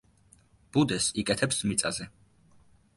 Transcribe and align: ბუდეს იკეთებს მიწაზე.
ბუდეს 0.77 1.11
იკეთებს 1.25 1.63
მიწაზე. 1.71 2.11